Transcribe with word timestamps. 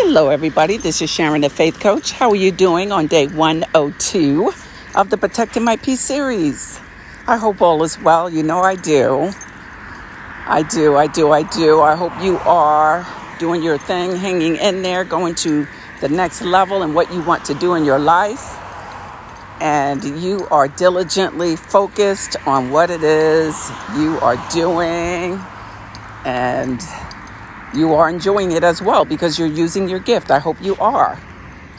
Hello, 0.00 0.28
everybody. 0.28 0.76
This 0.76 1.02
is 1.02 1.10
Sharon, 1.10 1.40
the 1.40 1.50
Faith 1.50 1.80
Coach. 1.80 2.12
How 2.12 2.30
are 2.30 2.36
you 2.36 2.52
doing 2.52 2.92
on 2.92 3.08
day 3.08 3.26
102 3.26 4.52
of 4.94 5.10
the 5.10 5.16
Protecting 5.16 5.64
My 5.64 5.74
Peace 5.74 6.00
series? 6.00 6.78
I 7.26 7.36
hope 7.36 7.60
all 7.60 7.82
is 7.82 7.98
well. 7.98 8.30
You 8.30 8.44
know 8.44 8.60
I 8.60 8.76
do. 8.76 9.32
I 10.46 10.62
do, 10.62 10.96
I 10.96 11.08
do, 11.08 11.32
I 11.32 11.42
do. 11.42 11.80
I 11.80 11.96
hope 11.96 12.12
you 12.22 12.38
are 12.38 13.04
doing 13.40 13.60
your 13.60 13.76
thing, 13.76 14.14
hanging 14.14 14.54
in 14.54 14.82
there, 14.82 15.02
going 15.02 15.34
to 15.34 15.66
the 16.00 16.08
next 16.08 16.42
level 16.42 16.84
and 16.84 16.94
what 16.94 17.12
you 17.12 17.20
want 17.22 17.44
to 17.46 17.54
do 17.54 17.74
in 17.74 17.84
your 17.84 17.98
life. 17.98 18.56
And 19.60 20.22
you 20.22 20.46
are 20.52 20.68
diligently 20.68 21.56
focused 21.56 22.36
on 22.46 22.70
what 22.70 22.90
it 22.90 23.02
is 23.02 23.68
you 23.96 24.16
are 24.20 24.36
doing. 24.52 25.40
And 26.24 26.80
you 27.74 27.94
are 27.94 28.08
enjoying 28.08 28.52
it 28.52 28.64
as 28.64 28.80
well 28.80 29.04
because 29.04 29.38
you're 29.38 29.48
using 29.48 29.88
your 29.88 29.98
gift. 29.98 30.30
I 30.30 30.38
hope 30.38 30.60
you 30.62 30.76
are. 30.76 31.20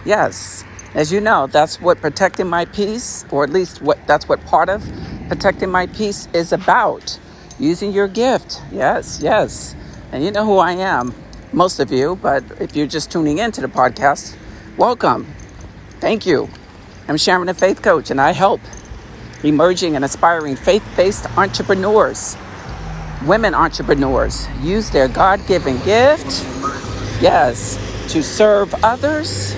Yes. 0.05 0.63
As 0.93 1.11
you 1.11 1.21
know, 1.21 1.47
that's 1.47 1.79
what 1.81 2.01
protecting 2.01 2.47
my 2.47 2.65
peace, 2.65 3.25
or 3.31 3.43
at 3.43 3.51
least 3.51 3.81
what 3.81 3.99
that's 4.07 4.27
what 4.27 4.43
part 4.45 4.69
of 4.69 4.83
protecting 5.27 5.69
my 5.69 5.87
peace 5.87 6.27
is 6.33 6.51
about. 6.51 7.19
Using 7.59 7.91
your 7.91 8.07
gift. 8.07 8.61
Yes, 8.71 9.19
yes. 9.21 9.75
And 10.11 10.23
you 10.23 10.31
know 10.31 10.45
who 10.45 10.57
I 10.57 10.71
am, 10.71 11.13
most 11.53 11.79
of 11.79 11.91
you, 11.91 12.17
but 12.21 12.43
if 12.59 12.75
you're 12.75 12.87
just 12.87 13.11
tuning 13.11 13.37
into 13.37 13.61
the 13.61 13.67
podcast, 13.67 14.35
welcome. 14.77 15.27
Thank 15.99 16.25
you. 16.25 16.49
I'm 17.07 17.17
Sharon, 17.17 17.47
the 17.47 17.53
Faith 17.53 17.81
Coach, 17.81 18.09
and 18.09 18.19
I 18.19 18.31
help 18.31 18.61
emerging 19.43 19.95
and 19.95 20.03
aspiring 20.03 20.55
faith 20.55 20.83
based 20.95 21.25
entrepreneurs 21.37 22.35
women 23.25 23.53
entrepreneurs 23.53 24.47
use 24.61 24.89
their 24.89 25.07
God 25.07 25.45
given 25.47 25.77
gift, 25.83 26.45
yes, 27.21 27.77
to 28.11 28.23
serve 28.23 28.73
others 28.83 29.55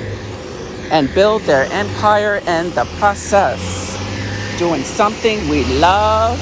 and 0.91 1.13
build 1.13 1.41
their 1.43 1.71
empire 1.71 2.37
in 2.47 2.69
the 2.71 2.85
process. 2.97 3.97
Doing 4.57 4.83
something 4.83 5.47
we 5.47 5.63
love. 5.79 6.37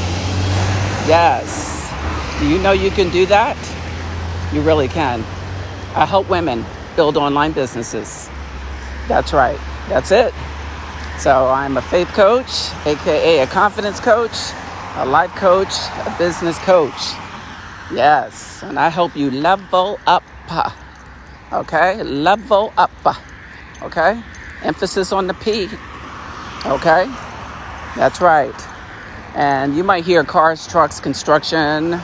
Yes. 1.08 1.92
Do 2.40 2.48
you 2.48 2.58
know 2.60 2.72
you 2.72 2.92
can 2.92 3.10
do 3.10 3.26
that? 3.28 3.58
You 4.54 4.62
really 4.62 4.88
can. 4.88 5.22
I 5.96 6.06
help 6.06 6.30
women 6.30 6.66
build 6.96 7.18
online 7.18 7.52
businesses. 7.52 8.30
That's 9.08 9.34
right. 9.34 9.60
That's 9.88 10.12
it. 10.12 10.34
So 11.18 11.50
I'm 11.50 11.78
a 11.78 11.82
faith 11.82 12.08
coach, 12.10 12.72
aka 12.86 13.40
a 13.40 13.48
confidence 13.48 14.00
coach, 14.00 14.54
a 14.96 15.06
life 15.06 15.34
coach, 15.36 15.74
a 16.06 16.16
business 16.18 16.58
coach. 16.60 17.14
Yes, 17.92 18.62
and 18.64 18.78
I 18.78 18.90
help 18.90 19.16
you 19.16 19.32
level 19.32 20.00
up. 20.06 20.24
Okay, 21.52 22.04
level 22.04 22.74
up. 22.78 22.92
Okay, 23.82 24.22
emphasis 24.64 25.12
on 25.12 25.28
the 25.28 25.34
P. 25.36 25.70
Okay, 26.66 27.06
that's 27.96 28.22
right. 28.22 28.54
And 29.36 29.76
you 29.76 29.84
might 29.84 30.04
hear 30.04 30.24
cars, 30.24 30.68
trucks, 30.68 31.00
construction, 31.00 32.00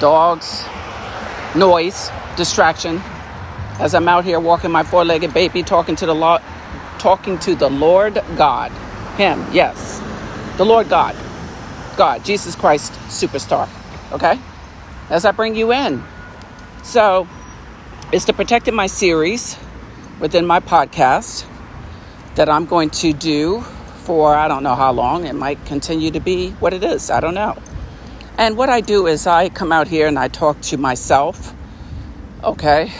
dogs, 0.00 0.64
noise, 1.56 2.10
distraction. 2.36 3.00
As 3.80 3.94
I'm 3.94 4.08
out 4.08 4.24
here 4.24 4.40
walking 4.40 4.70
my 4.70 4.82
four-legged 4.82 5.32
baby, 5.32 5.62
talking 5.62 5.96
to 5.96 6.06
the 6.06 6.14
Lord, 6.14 6.42
talking 6.98 7.38
to 7.38 7.54
the 7.54 7.70
Lord 7.70 8.22
God, 8.36 8.70
Him, 9.16 9.44
yes, 9.52 10.00
the 10.56 10.64
Lord 10.64 10.88
God. 10.88 11.16
God, 11.98 12.24
Jesus 12.24 12.54
Christ 12.54 12.92
superstar. 13.08 13.68
Okay? 14.12 14.38
As 15.10 15.24
I 15.24 15.32
bring 15.32 15.56
you 15.56 15.72
in. 15.72 16.04
So, 16.84 17.26
it's 18.12 18.24
the 18.24 18.32
Protecting 18.32 18.76
My 18.76 18.86
series 18.86 19.58
within 20.20 20.46
my 20.46 20.60
podcast 20.60 21.44
that 22.36 22.48
I'm 22.48 22.66
going 22.66 22.90
to 22.90 23.12
do 23.12 23.62
for 24.04 24.32
I 24.32 24.46
don't 24.46 24.62
know 24.62 24.76
how 24.76 24.92
long. 24.92 25.26
It 25.26 25.34
might 25.34 25.66
continue 25.66 26.12
to 26.12 26.20
be 26.20 26.50
what 26.60 26.72
it 26.72 26.84
is. 26.84 27.10
I 27.10 27.18
don't 27.18 27.34
know. 27.34 27.60
And 28.38 28.56
what 28.56 28.68
I 28.68 28.80
do 28.80 29.08
is 29.08 29.26
I 29.26 29.48
come 29.48 29.72
out 29.72 29.88
here 29.88 30.06
and 30.06 30.20
I 30.20 30.28
talk 30.28 30.60
to 30.70 30.78
myself. 30.78 31.52
Okay? 32.44 32.92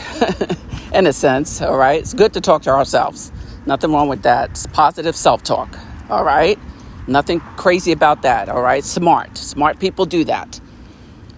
In 0.93 1.07
a 1.07 1.13
sense, 1.13 1.63
all 1.63 1.77
right? 1.77 2.01
It's 2.01 2.15
good 2.15 2.33
to 2.33 2.41
talk 2.41 2.63
to 2.63 2.71
ourselves. 2.71 3.31
Nothing 3.65 3.93
wrong 3.93 4.09
with 4.09 4.23
that. 4.23 4.51
It's 4.51 4.67
positive 4.67 5.15
self 5.15 5.45
talk. 5.45 5.79
All 6.11 6.25
right? 6.25 6.59
Nothing 7.09 7.41
crazy 7.57 7.91
about 7.93 8.21
that, 8.23 8.51
all 8.51 8.61
right? 8.61 8.85
Smart. 8.85 9.39
Smart 9.39 9.81
people 9.81 10.05
do 10.05 10.25
that. 10.25 10.61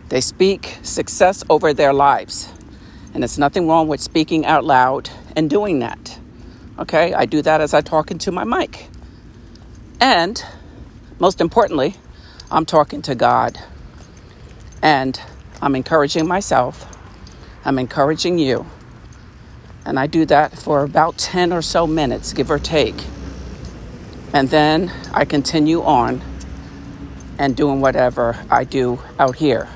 They 0.09 0.21
speak 0.21 0.79
success 0.83 1.45
over 1.49 1.73
their 1.73 1.93
lives. 1.93 2.53
And 3.15 3.23
it's 3.23 3.39
nothing 3.39 3.69
wrong 3.69 3.87
with 3.87 4.01
speaking 4.01 4.45
out 4.45 4.65
loud 4.65 5.09
and 5.37 5.49
doing 5.49 5.79
that. 5.79 6.19
Okay? 6.77 7.15
I 7.15 7.25
do 7.25 7.41
that 7.43 7.61
as 7.61 7.73
I 7.73 7.83
talk 7.83 8.11
into 8.11 8.33
my 8.33 8.43
mic. 8.43 8.89
And 10.01 10.45
most 11.21 11.41
importantly, 11.41 11.95
I'm 12.51 12.67
talking 12.67 13.01
to 13.03 13.15
God. 13.15 13.57
And 14.83 15.21
I'm 15.63 15.77
encouraging 15.77 16.27
myself. 16.27 16.85
I'm 17.65 17.79
encouraging 17.79 18.41
you. 18.41 18.67
And 19.87 20.01
I 20.01 20.09
do 20.09 20.27
that 20.27 20.59
for 20.59 20.83
about 20.83 21.17
10 21.17 21.53
or 21.53 21.63
so 21.63 21.87
minutes, 21.87 22.33
give 22.33 22.51
or 22.51 22.59
take. 22.59 22.97
And 24.33 24.49
then 24.49 24.93
I 25.13 25.25
continue 25.25 25.83
on 25.83 26.23
and 27.39 27.57
doing 27.57 27.81
whatever 27.81 28.39
I 28.51 28.65
do 28.65 29.01
out 29.19 29.37
here. 29.37 29.69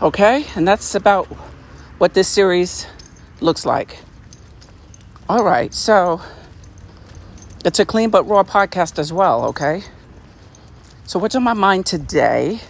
Okay? 0.00 0.46
And 0.54 0.66
that's 0.66 0.94
about 0.94 1.26
what 1.98 2.14
this 2.14 2.28
series 2.28 2.86
looks 3.40 3.66
like. 3.66 3.98
All 5.28 5.44
right, 5.44 5.74
so 5.74 6.20
it's 7.64 7.80
a 7.80 7.84
clean 7.84 8.10
but 8.10 8.28
raw 8.28 8.44
podcast 8.44 8.98
as 8.98 9.12
well, 9.12 9.44
okay? 9.46 9.82
So, 11.04 11.18
what's 11.18 11.34
on 11.34 11.42
my 11.42 11.52
mind 11.52 11.86
today? 11.86 12.60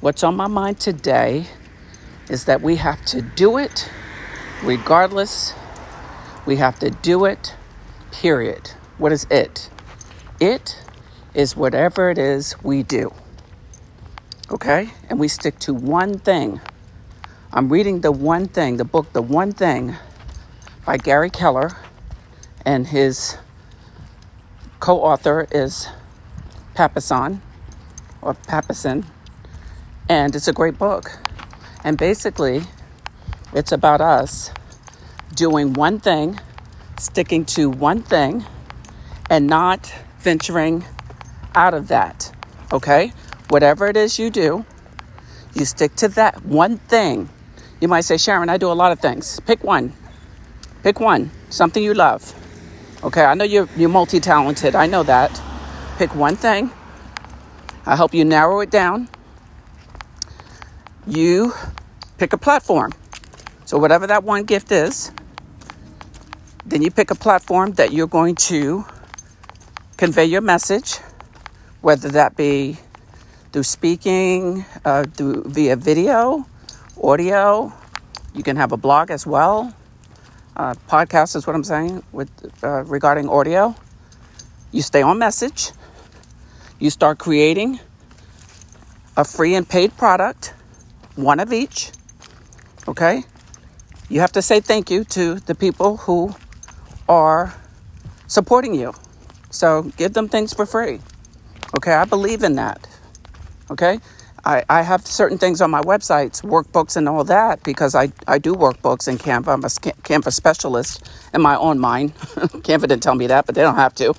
What's 0.00 0.24
on 0.24 0.34
my 0.34 0.48
mind 0.48 0.80
today 0.80 1.46
is 2.28 2.46
that 2.46 2.62
we 2.62 2.76
have 2.76 3.04
to 3.06 3.22
do 3.22 3.58
it 3.58 3.88
regardless. 4.62 5.54
We 6.46 6.56
have 6.56 6.78
to 6.80 6.90
do 6.90 7.24
it, 7.24 7.54
period. 8.10 8.72
What 8.98 9.12
is 9.12 9.26
it? 9.30 9.70
It 10.40 10.80
is 11.34 11.56
whatever 11.56 12.10
it 12.10 12.18
is 12.18 12.54
we 12.62 12.82
do. 12.82 13.12
Okay? 14.50 14.90
And 15.08 15.18
we 15.18 15.28
stick 15.28 15.58
to 15.60 15.74
one 15.74 16.18
thing. 16.18 16.60
I'm 17.52 17.68
reading 17.70 18.00
the 18.00 18.12
one 18.12 18.48
thing, 18.48 18.76
the 18.76 18.84
book, 18.84 19.12
The 19.12 19.22
One 19.22 19.52
Thing 19.52 19.96
by 20.86 20.96
Gary 20.96 21.30
Keller, 21.30 21.72
and 22.64 22.86
his 22.86 23.36
co 24.80 25.00
author 25.00 25.46
is 25.50 25.88
Papasan 26.74 27.40
or 28.20 28.34
Papasan. 28.34 29.04
And 30.08 30.34
it's 30.34 30.48
a 30.48 30.52
great 30.52 30.78
book. 30.78 31.18
And 31.84 31.98
basically, 31.98 32.62
it's 33.52 33.72
about 33.72 34.00
us 34.00 34.50
doing 35.34 35.74
one 35.74 36.00
thing, 36.00 36.40
sticking 36.98 37.44
to 37.46 37.68
one 37.68 38.02
thing, 38.02 38.44
and 39.28 39.46
not 39.46 39.92
venturing 40.22 40.84
out 41.54 41.74
of 41.74 41.88
that. 41.88 42.32
Okay? 42.72 43.12
Whatever 43.48 43.86
it 43.88 43.96
is 43.96 44.18
you 44.18 44.30
do, 44.30 44.64
you 45.54 45.64
stick 45.64 45.94
to 45.96 46.08
that 46.08 46.44
one 46.44 46.78
thing. 46.78 47.28
You 47.80 47.88
might 47.88 48.02
say, 48.02 48.16
Sharon, 48.16 48.48
I 48.48 48.56
do 48.56 48.70
a 48.70 48.72
lot 48.72 48.92
of 48.92 49.00
things. 49.00 49.40
Pick 49.40 49.62
one. 49.64 49.92
Pick 50.82 51.00
one. 51.00 51.30
Something 51.50 51.82
you 51.82 51.94
love. 51.94 52.34
Okay, 53.04 53.24
I 53.24 53.34
know 53.34 53.44
you're, 53.44 53.68
you're 53.76 53.88
multi 53.88 54.20
talented. 54.20 54.74
I 54.76 54.86
know 54.86 55.02
that. 55.02 55.42
Pick 55.98 56.14
one 56.14 56.36
thing. 56.36 56.70
I 57.84 57.96
help 57.96 58.14
you 58.14 58.24
narrow 58.24 58.60
it 58.60 58.70
down. 58.70 59.08
You 61.06 61.52
pick 62.18 62.32
a 62.32 62.38
platform. 62.38 62.92
So, 63.64 63.76
whatever 63.76 64.06
that 64.06 64.22
one 64.22 64.44
gift 64.44 64.70
is, 64.70 65.10
then 66.64 66.80
you 66.80 66.92
pick 66.92 67.10
a 67.10 67.16
platform 67.16 67.72
that 67.72 67.92
you're 67.92 68.06
going 68.06 68.36
to 68.36 68.84
convey 70.02 70.24
your 70.24 70.40
message, 70.40 70.96
whether 71.80 72.08
that 72.08 72.36
be 72.36 72.76
through 73.52 73.62
speaking, 73.62 74.64
uh, 74.84 75.04
through 75.04 75.44
via 75.46 75.76
video, 75.76 76.44
audio. 77.00 77.72
You 78.34 78.42
can 78.42 78.56
have 78.56 78.72
a 78.72 78.76
blog 78.76 79.12
as 79.12 79.24
well. 79.24 79.72
Uh, 80.56 80.74
podcast 80.88 81.36
is 81.36 81.46
what 81.46 81.54
I'm 81.54 81.62
saying 81.62 82.02
with 82.10 82.30
uh, 82.64 82.82
regarding 82.82 83.28
audio. 83.28 83.76
You 84.72 84.82
stay 84.82 85.02
on 85.02 85.18
message. 85.20 85.70
You 86.80 86.90
start 86.90 87.18
creating 87.18 87.78
a 89.16 89.24
free 89.24 89.54
and 89.54 89.68
paid 89.68 89.96
product, 89.96 90.52
one 91.14 91.38
of 91.38 91.52
each. 91.52 91.92
Okay. 92.88 93.22
You 94.08 94.18
have 94.18 94.32
to 94.32 94.42
say 94.42 94.58
thank 94.58 94.90
you 94.90 95.04
to 95.04 95.36
the 95.36 95.54
people 95.54 95.98
who 95.98 96.34
are 97.08 97.54
supporting 98.26 98.74
you. 98.74 98.94
So 99.52 99.82
give 99.96 100.14
them 100.14 100.28
things 100.28 100.52
for 100.52 100.66
free. 100.66 100.98
Okay, 101.76 101.92
I 101.92 102.04
believe 102.04 102.42
in 102.42 102.56
that. 102.56 102.88
Okay, 103.70 104.00
I, 104.44 104.64
I 104.68 104.82
have 104.82 105.06
certain 105.06 105.38
things 105.38 105.60
on 105.60 105.70
my 105.70 105.82
websites, 105.82 106.42
workbooks 106.42 106.96
and 106.96 107.08
all 107.08 107.22
that, 107.24 107.62
because 107.62 107.94
I, 107.94 108.10
I 108.26 108.38
do 108.38 108.54
workbooks 108.54 109.06
in 109.06 109.18
Canva. 109.18 109.48
I'm 109.48 109.62
a 109.62 109.68
Canva 109.68 110.32
specialist 110.32 111.08
in 111.32 111.40
my 111.40 111.56
own 111.56 111.78
mind. 111.78 112.14
Canva 112.16 112.82
didn't 112.82 113.02
tell 113.02 113.14
me 113.14 113.28
that, 113.28 113.46
but 113.46 113.54
they 113.54 113.62
don't 113.62 113.76
have 113.76 113.94
to. 113.96 114.14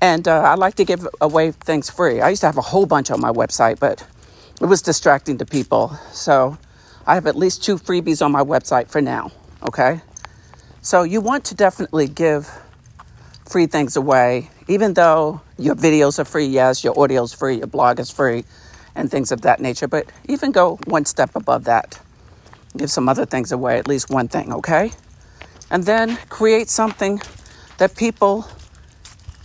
And 0.00 0.26
uh, 0.26 0.40
I 0.40 0.54
like 0.54 0.76
to 0.76 0.84
give 0.84 1.06
away 1.20 1.50
things 1.50 1.90
free. 1.90 2.20
I 2.20 2.30
used 2.30 2.40
to 2.40 2.46
have 2.46 2.56
a 2.56 2.62
whole 2.62 2.86
bunch 2.86 3.10
on 3.10 3.20
my 3.20 3.32
website, 3.32 3.80
but 3.80 4.06
it 4.60 4.66
was 4.66 4.80
distracting 4.80 5.36
to 5.38 5.44
people. 5.46 5.98
So 6.12 6.56
I 7.06 7.14
have 7.14 7.26
at 7.26 7.36
least 7.36 7.64
two 7.64 7.76
freebies 7.76 8.24
on 8.24 8.32
my 8.32 8.42
website 8.42 8.88
for 8.88 9.00
now. 9.00 9.32
Okay. 9.62 10.00
So 10.80 11.02
you 11.02 11.20
want 11.20 11.44
to 11.46 11.54
definitely 11.54 12.06
give 12.06 12.50
free 13.48 13.66
things 13.66 13.96
away, 13.96 14.50
even 14.68 14.94
though 14.94 15.40
your 15.58 15.74
videos 15.74 16.18
are 16.18 16.24
free. 16.24 16.46
Yes, 16.46 16.84
your 16.84 16.98
audio 16.98 17.22
is 17.22 17.32
free, 17.32 17.56
your 17.56 17.66
blog 17.66 17.98
is 17.98 18.10
free 18.10 18.44
and 18.94 19.10
things 19.10 19.32
of 19.32 19.42
that 19.42 19.60
nature. 19.60 19.88
But 19.88 20.10
even 20.28 20.52
go 20.52 20.78
one 20.86 21.04
step 21.04 21.34
above 21.34 21.64
that. 21.64 22.00
Give 22.76 22.90
some 22.90 23.08
other 23.08 23.24
things 23.24 23.52
away, 23.52 23.78
at 23.78 23.88
least 23.88 24.10
one 24.10 24.28
thing, 24.28 24.52
okay? 24.52 24.92
And 25.70 25.84
then 25.84 26.16
create 26.28 26.68
something 26.68 27.20
that 27.78 27.96
people 27.96 28.46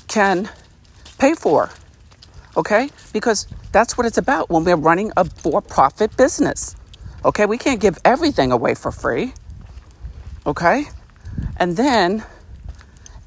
can 0.07 0.49
pay 1.17 1.33
for, 1.33 1.69
okay? 2.57 2.89
Because 3.13 3.47
that's 3.71 3.97
what 3.97 4.05
it's 4.05 4.17
about 4.17 4.49
when 4.49 4.63
we're 4.63 4.75
running 4.75 5.11
a 5.15 5.25
for 5.25 5.61
profit 5.61 6.15
business, 6.17 6.75
okay? 7.23 7.45
We 7.45 7.57
can't 7.57 7.79
give 7.79 7.97
everything 8.03 8.51
away 8.51 8.75
for 8.75 8.91
free, 8.91 9.33
okay? 10.45 10.85
And 11.57 11.77
then 11.77 12.23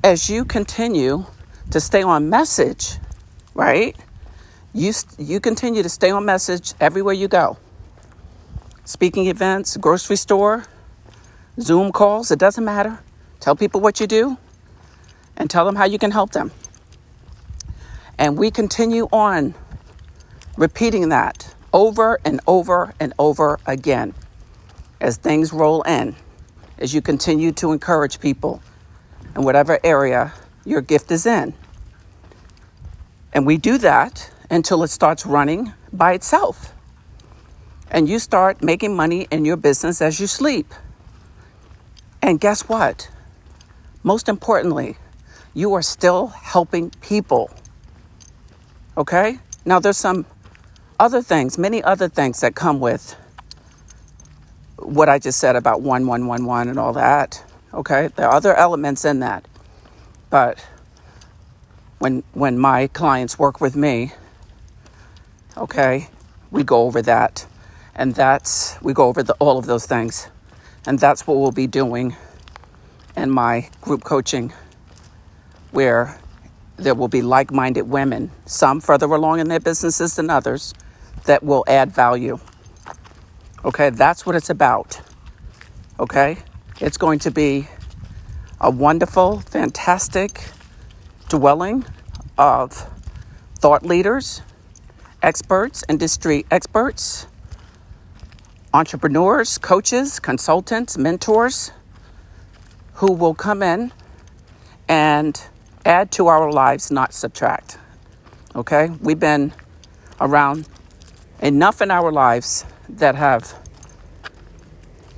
as 0.07 0.31
you 0.31 0.45
continue 0.45 1.27
to 1.69 1.81
stay 1.81 2.01
on 2.01 2.31
message, 2.31 2.99
right? 3.55 3.97
You, 4.73 4.93
you 5.19 5.41
continue 5.41 5.83
to 5.83 5.89
stay 5.89 6.13
on 6.13 6.25
message 6.25 6.75
everywhere 6.81 7.15
you 7.15 7.27
go. 7.27 7.57
Speaking 8.85 9.27
events, 9.27 9.77
grocery 9.77 10.15
store, 10.15 10.63
Zoom 11.61 11.91
calls, 11.91 12.31
it 12.31 12.39
doesn't 12.39 12.65
matter. 12.65 13.01
Tell 13.41 13.57
people 13.57 13.81
what 13.81 13.99
you 13.99 14.07
do 14.07 14.39
and 15.37 15.51
tell 15.51 15.65
them 15.65 15.75
how 15.75 15.87
you 15.87 15.99
can 15.99 16.13
help 16.13 16.31
them. 16.31 16.53
And 18.17 18.39
we 18.39 18.53
continue 18.53 19.09
on 19.11 19.57
repeating 20.57 21.09
that 21.09 21.53
over 21.73 22.21
and 22.25 22.41
over 22.47 22.95
and 23.01 23.13
over 23.19 23.59
again 23.67 24.15
as 25.01 25.17
things 25.17 25.53
roll 25.53 25.83
in, 25.83 26.15
as 26.79 26.95
you 26.95 27.03
continue 27.03 27.51
to 27.51 27.73
encourage 27.73 28.21
people 28.21 28.63
in 29.37 29.45
whatever 29.45 29.79
area 29.85 30.33
your 30.65 30.81
gift 30.81 31.13
is 31.13 31.27
in. 31.27 31.55
And 33.33 33.47
we 33.47 33.59
do 33.59 33.79
that 33.79 34.31
until 34.51 34.83
it 34.83 34.89
starts 34.89 35.27
running 35.27 35.75
by 35.93 36.15
itself. 36.15 36.73
And 37.91 38.09
you 38.09 38.19
start 38.19 38.63
making 38.63 38.97
money 38.97 39.29
in 39.31 39.45
your 39.45 39.57
business 39.57 40.01
as 40.01 40.19
you 40.19 40.27
sleep. 40.27 40.73
And 42.23 42.41
guess 42.41 42.63
what? 42.69 43.11
Most 44.03 44.29
importantly, 44.29 44.97
you 45.55 45.75
are 45.75 45.83
still 45.83 46.29
helping 46.29 46.91
people. 47.01 47.51
Okay? 48.97 49.39
Now, 49.65 49.79
there's 49.79 49.97
some 49.97 50.27
other 50.99 51.23
things, 51.23 51.59
many 51.59 51.83
other 51.83 52.09
things 52.09 52.41
that 52.41 52.55
come 52.55 52.81
with 52.81 53.15
what 54.79 55.09
I 55.09 55.19
just 55.19 55.39
said 55.39 55.57
about 55.57 55.83
1111 55.83 56.69
and 56.69 56.79
all 56.79 56.93
that. 56.95 57.43
Okay? 57.77 58.09
There 58.17 58.27
are 58.27 58.35
other 58.35 58.57
elements 58.57 59.05
in 59.05 59.21
that. 59.21 59.47
But 60.31 60.67
when 61.99 62.25
when 62.33 62.59
my 62.59 62.89
clients 62.89 63.39
work 63.39 63.61
with 63.61 63.77
me, 63.77 64.13
Okay, 65.59 66.09
we 66.51 66.65
go 66.65 66.83
over 66.83 67.01
that, 67.01 67.47
and 67.95 68.15
that's 68.15 68.77
we 68.83 68.93
go 68.93 69.07
over 69.07 69.23
the, 69.23 69.33
all 69.39 69.57
of 69.57 69.65
those 69.65 69.87
things, 69.87 70.29
and 70.87 70.99
that's 70.99 71.27
what 71.27 71.39
we'll 71.39 71.51
be 71.51 71.67
doing 71.67 72.15
in 73.17 73.31
my 73.31 73.71
group 73.81 74.05
coaching, 74.05 74.53
where 75.71 76.21
there 76.77 76.95
will 76.95 77.09
be 77.09 77.23
like-minded 77.23 77.89
women, 77.89 78.31
some 78.45 78.83
further 78.83 79.07
along 79.07 79.41
in 79.41 79.49
their 79.49 79.59
businesses 79.59 80.17
than 80.17 80.29
others, 80.29 80.75
that 81.25 81.43
will 81.43 81.65
add 81.67 81.91
value. 81.91 82.39
Okay, 83.65 83.89
that's 83.89 84.27
what 84.27 84.37
it's 84.37 84.51
about. 84.51 85.01
Okay, 85.99 86.37
it's 86.81 86.99
going 86.99 87.19
to 87.21 87.31
be 87.31 87.69
a 88.61 88.71
wonderful, 88.71 89.41
fantastic 89.41 90.45
dwelling 91.29 91.85
of 92.37 92.89
thought 93.59 93.83
leaders 93.83 94.43
experts, 95.23 95.83
industry 95.89 96.45
experts, 96.51 97.27
entrepreneurs, 98.73 99.59
coaches, 99.59 100.21
consultants, 100.21 100.99
mentors 100.99 101.73
who 102.95 103.13
will 103.13 103.35
come 103.35 103.63
in 103.63 103.91
and 104.89 105.43
add 105.85 106.11
to 106.13 106.27
our 106.27 106.53
lives, 106.53 106.91
not 106.91 107.13
subtract. 107.13 107.79
Okay? 108.55 108.91
We've 109.01 109.19
been 109.19 109.53
around 110.21 110.69
enough 111.41 111.81
in 111.81 111.91
our 111.91 112.13
lives 112.13 112.65
that 112.89 113.15
have 113.15 113.55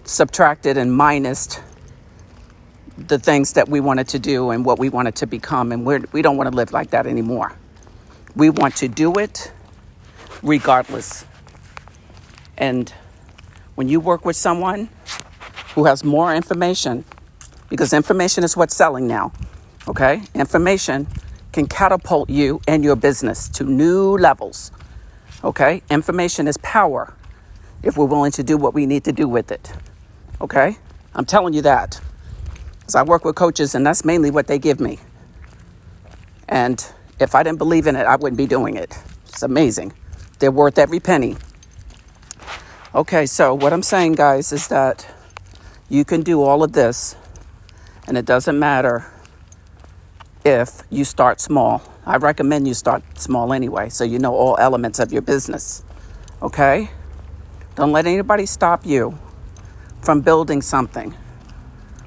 subtracted 0.08 0.76
and 0.76 0.90
minused 0.90 1.60
the 2.96 3.19
things 3.19 3.52
that 3.52 3.69
we 3.69 3.78
wanted 3.78 4.08
to 4.08 4.19
do 4.19 4.50
and 4.50 4.64
what 4.64 4.78
we 4.78 4.88
wanted 4.88 5.14
to 5.16 5.26
become, 5.26 5.70
and 5.70 5.84
we're, 5.87 6.02
we 6.12 6.22
don't 6.22 6.37
want 6.37 6.50
to 6.50 6.56
live 6.56 6.72
like 6.72 6.90
that 6.90 7.06
anymore. 7.06 7.52
We 8.34 8.50
want 8.50 8.76
to 8.76 8.88
do 8.88 9.14
it 9.14 9.52
regardless. 10.43 11.25
And 12.56 12.93
when 13.75 13.88
you 13.88 14.00
work 14.00 14.25
with 14.25 14.34
someone 14.34 14.88
who 15.75 15.84
has 15.84 16.02
more 16.02 16.34
information, 16.34 17.04
because 17.69 17.93
information 17.93 18.43
is 18.43 18.56
what's 18.56 18.75
selling 18.75 19.06
now, 19.06 19.32
okay? 19.87 20.22
Information 20.34 21.06
can 21.52 21.66
catapult 21.66 22.31
you 22.31 22.61
and 22.66 22.82
your 22.82 22.96
business 22.96 23.49
to 23.50 23.64
new 23.64 24.16
levels, 24.16 24.72
okay? 25.44 25.82
Information 25.90 26.49
is 26.49 26.56
power 26.58 27.14
if 27.82 27.96
we're 27.96 28.06
willing 28.06 28.32
to 28.32 28.43
do 28.43 28.56
what 28.56 28.75
we 28.75 28.87
need 28.87 29.04
to 29.04 29.12
do 29.12 29.28
with 29.28 29.52
it, 29.52 29.72
okay? 30.40 30.79
I'm 31.14 31.25
telling 31.25 31.55
you 31.55 31.62
that. 31.62 32.00
Because 32.81 32.94
I 32.94 33.02
work 33.02 33.25
with 33.25 33.35
coaches, 33.35 33.75
and 33.75 33.87
that's 33.87 34.05
mainly 34.05 34.31
what 34.31 34.46
they 34.46 34.58
give 34.58 34.81
me. 34.81 34.99
And 36.49 36.85
if 37.20 37.35
I 37.35 37.43
didn't 37.43 37.58
believe 37.58 37.87
in 37.87 37.96
it, 37.96 38.06
I 38.06 38.17
wouldn't 38.17 38.38
be 38.38 38.46
doing 38.46 38.76
it. 38.76 38.96
It's 39.29 39.43
amazing. 39.43 39.93
They're 40.38 40.50
worth 40.50 40.79
every 40.79 41.00
penny. 41.00 41.37
Okay, 42.94 43.26
so 43.26 43.55
what 43.55 43.73
I'm 43.73 43.82
saying, 43.82 44.14
guys, 44.14 44.52
is 44.52 44.69
that 44.69 45.06
you 45.88 46.05
can 46.05 46.23
do 46.23 46.43
all 46.43 46.62
of 46.62 46.73
this, 46.73 47.17
and 48.06 48.17
it 48.17 48.25
doesn't 48.25 48.58
matter 48.58 49.04
if 50.45 50.83
you 50.88 51.04
start 51.04 51.40
small. 51.40 51.83
I 52.07 52.16
recommend 52.16 52.66
you 52.66 52.75
start 52.75 53.02
small 53.18 53.52
anyway, 53.52 53.90
so 53.90 54.04
you 54.04 54.18
know 54.18 54.35
all 54.35 54.57
elements 54.59 54.99
of 54.99 55.12
your 55.12 55.23
business. 55.23 55.83
Okay? 56.40 56.90
Don't 57.75 57.92
let 57.92 58.07
anybody 58.07 58.47
stop 58.47 58.87
you 58.87 59.18
from 60.02 60.21
building 60.21 60.62
something, 60.62 61.14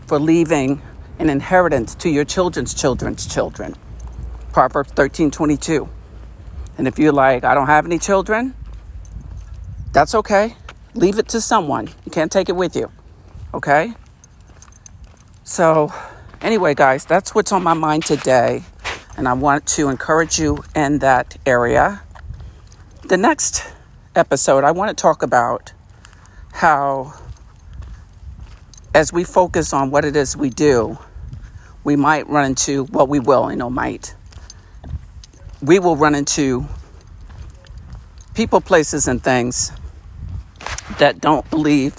for 0.08 0.20
leaving 0.20 0.82
an 1.20 1.30
inheritance 1.30 1.96
to 1.96 2.10
your 2.10 2.26
children's 2.26 2.74
children's 2.74 3.28
children. 3.28 3.76
Proverbs 4.52 4.92
13 4.92 5.32
22. 5.32 5.88
And 6.78 6.88
if 6.88 6.98
you're 6.98 7.12
like, 7.12 7.44
I 7.44 7.54
don't 7.54 7.68
have 7.68 7.86
any 7.86 8.00
children, 8.00 8.56
that's 9.94 10.16
okay. 10.16 10.56
Leave 10.94 11.20
it 11.20 11.28
to 11.30 11.42
someone. 11.42 11.88
You 12.06 12.12
can't 12.12 12.32
take 12.32 12.50
it 12.50 12.56
with 12.56 12.76
you. 12.76 12.92
Okay? 13.54 13.94
So, 15.44 15.94
anyway, 16.42 16.74
guys, 16.74 17.06
that's 17.06 17.36
what's 17.36 17.52
on 17.52 17.64
my 17.64 17.74
mind 17.74 18.06
today. 18.06 18.64
And 19.18 19.28
I 19.28 19.34
want 19.34 19.66
to 19.68 19.90
encourage 19.90 20.40
you 20.40 20.64
in 20.76 21.00
that 21.00 21.38
area. 21.46 22.02
The 23.04 23.18
next 23.18 23.64
episode, 24.16 24.64
I 24.64 24.72
want 24.72 24.96
to 24.96 25.02
talk 25.02 25.22
about 25.22 25.74
how, 26.54 27.14
as 28.94 29.14
we 29.14 29.24
focus 29.24 29.74
on 29.74 29.92
what 29.92 30.06
it 30.06 30.16
is 30.16 30.36
we 30.36 30.50
do, 30.50 30.98
we 31.84 31.96
might 31.96 32.28
run 32.28 32.46
into, 32.46 32.84
well, 32.86 33.08
we 33.08 33.20
will, 33.20 33.50
you 33.50 33.58
know, 33.58 33.70
might 33.70 34.16
we 35.62 35.78
will 35.78 35.96
run 35.96 36.16
into 36.16 36.66
people, 38.34 38.62
places, 38.62 39.08
and 39.08 39.24
things 39.24 39.72
that 40.98 41.22
don't 41.22 41.48
believe 41.52 41.96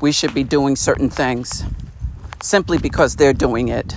we 0.00 0.10
should 0.10 0.34
be 0.34 0.42
doing 0.42 0.74
certain 0.74 1.08
things 1.08 1.64
simply 2.42 2.78
because 2.78 3.16
they're 3.16 3.32
doing 3.32 3.68
it. 3.68 3.96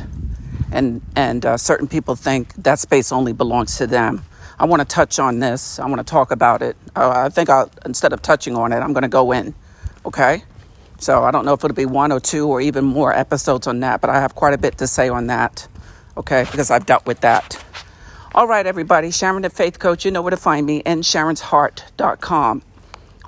And, 0.72 1.02
and 1.16 1.46
uh, 1.46 1.58
certain 1.58 1.88
people 1.88 2.16
think 2.16 2.54
that 2.56 2.80
space 2.80 3.12
only 3.12 3.34
belongs 3.34 3.78
to 3.78 3.88
them. 3.88 4.24
I 4.60 4.66
want 4.66 4.82
to 4.82 4.86
touch 4.86 5.20
on 5.20 5.40
this. 5.40 5.80
I 5.80 5.88
want 5.88 5.98
to 5.98 6.04
talk 6.04 6.32
about 6.32 6.62
it. 6.62 6.78
Uh, 6.96 7.26
I 7.26 7.30
think 7.30 7.50
I'll, 7.50 7.72
instead 7.86 8.14
of 8.14 8.22
touching 8.22 8.56
on 8.56 8.72
it, 8.72 8.78
I'm 8.78 8.94
going 8.94 9.04
to 9.04 9.08
go 9.08 9.32
in. 9.32 9.56
Okay? 10.06 10.44
So 11.00 11.24
I 11.24 11.32
don't 11.32 11.46
know 11.46 11.54
if 11.54 11.64
it'll 11.64 11.76
be 11.76 11.86
one 11.86 12.12
or 12.12 12.20
two 12.20 12.48
or 12.48 12.62
even 12.62 12.86
more 12.86 13.14
episodes 13.14 13.68
on 13.68 13.82
that, 13.82 14.02
but 14.02 14.10
I 14.10 14.20
have 14.22 14.36
quite 14.36 14.54
a 14.54 14.58
bit 14.58 14.78
to 14.80 14.88
say 14.88 15.10
on 15.10 15.28
that. 15.28 15.68
Okay? 16.18 16.46
Because 16.52 16.72
I've 16.72 16.86
dealt 16.86 17.06
with 17.06 17.22
that 17.22 17.58
All 18.36 18.48
right, 18.48 18.66
everybody. 18.66 19.12
Sharon 19.12 19.44
the 19.44 19.50
Faith 19.52 19.80
Coach. 19.80 20.06
You 20.06 20.12
know 20.12 20.22
where 20.22 20.32
to 20.32 20.38
find 20.38 20.66
me. 20.66 20.84
And 20.86 21.04
Sharon'sHeart.com. 21.04 22.64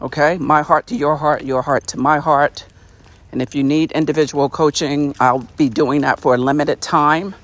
Okay? 0.01 0.37
My 0.39 0.63
heart 0.63 0.87
to 0.87 0.95
your 0.97 1.17
heart, 1.17 1.45
your 1.45 1.61
heart 1.61 1.87
to 1.87 1.97
my 1.99 2.19
heart. 2.19 2.65
And 3.31 3.41
if 3.41 3.55
you 3.55 3.63
need 3.63 3.91
individual 3.93 4.49
coaching, 4.49 5.15
I'll 5.19 5.47
be 5.57 5.69
doing 5.69 6.01
that 6.01 6.19
for 6.19 6.35
a 6.35 6.37
limited 6.37 6.81
time. 6.81 7.35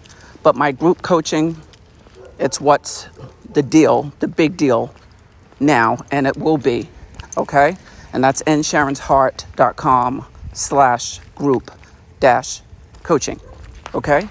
But 0.43 0.55
my 0.55 0.73
group 0.73 1.03
coaching, 1.03 1.61
it's 2.39 2.61
what's 2.61 3.07
the 3.53 3.63
deal, 3.63 4.11
the 4.19 4.27
big 4.27 4.57
deal 4.57 4.93
now, 5.59 5.99
and 6.11 6.27
it 6.27 6.37
will 6.37 6.57
be. 6.57 6.89
Okay? 7.37 7.77
And 8.13 8.23
that's 8.23 8.41
nsharonsheart.com 8.43 10.25
slash 10.53 11.19
group 11.35 11.71
dash 12.19 12.61
coaching. 13.01 13.39
Okay? 13.93 14.29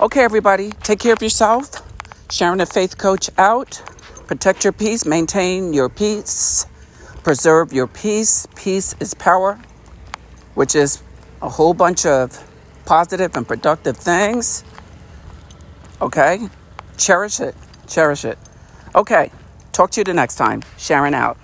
Okay, 0.00 0.24
everybody, 0.24 0.70
take 0.82 1.00
care 1.00 1.12
of 1.12 1.22
yourself. 1.22 1.86
Sharon 2.30 2.58
the 2.58 2.66
Faith 2.66 2.96
Coach 2.96 3.28
out. 3.36 3.82
Protect 4.26 4.64
your 4.64 4.72
peace, 4.72 5.04
maintain 5.04 5.72
your 5.72 5.88
peace, 5.88 6.64
preserve 7.24 7.72
your 7.72 7.88
peace. 7.88 8.46
Peace 8.54 8.94
is 9.00 9.12
power, 9.12 9.60
which 10.54 10.76
is 10.76 11.02
a 11.42 11.48
whole 11.48 11.74
bunch 11.74 12.06
of 12.06 12.46
positive 12.84 13.36
and 13.36 13.46
productive 13.46 13.96
things. 13.96 14.64
Okay? 16.00 16.48
Cherish 16.96 17.40
it. 17.40 17.54
Cherish 17.88 18.24
it. 18.24 18.38
Okay. 18.94 19.32
Talk 19.72 19.90
to 19.92 20.00
you 20.00 20.04
the 20.04 20.14
next 20.14 20.36
time. 20.36 20.62
Sharon 20.78 21.14
out. 21.14 21.36